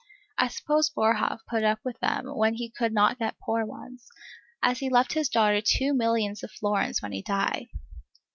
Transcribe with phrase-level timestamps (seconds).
[0.35, 4.09] I suppose Boerhaave put up with them when he could not get poor ones,
[4.63, 7.67] as he left his daughter two millions of florins when he died.